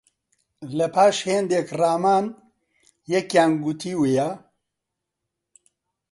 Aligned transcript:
لە 0.77 0.87
پاش 0.95 1.15
هێندێک 1.29 1.67
ڕامان، 1.79 2.25
یەکیان 3.13 3.51
گوتوویە: 3.63 4.29